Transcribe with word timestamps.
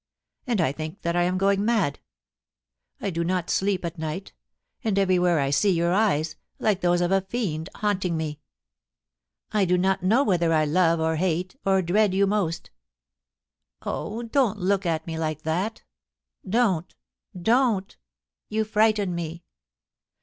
And 0.47 0.59
I 0.59 0.71
think 0.71 1.03
that 1.03 1.15
I 1.15 1.21
am 1.25 1.37
going 1.37 1.63
mad. 1.63 1.99
I 2.99 3.11
do 3.11 3.23
not 3.23 3.51
sleep 3.51 3.85
at 3.85 3.99
night; 3.99 4.33
and 4.83 4.97
everywhere 4.97 5.37
I 5.39 5.51
see 5.51 5.69
your 5.69 5.93
eyes, 5.93 6.37
like 6.57 6.81
those 6.81 7.01
of 7.01 7.11
a 7.11 7.21
fiend, 7.21 7.69
haunting 7.75 8.17
me. 8.17 8.39
I 9.51 9.63
do 9.63 9.77
not 9.77 10.01
know 10.01 10.23
whether 10.23 10.53
I 10.53 10.65
love 10.65 10.99
or 10.99 11.17
hate 11.17 11.55
or 11.67 11.83
dread 11.83 12.15
you 12.15 12.25
most... 12.25 12.71
Oh! 13.83 14.23
don't 14.23 14.57
look 14.57 14.87
at 14.87 15.05
me 15.05 15.19
like 15.19 15.43
that 15.43 15.83
Don't, 16.49 16.95
don't! 17.39 17.95
you 18.49 18.63
frighten 18.63 19.13
me. 19.13 19.43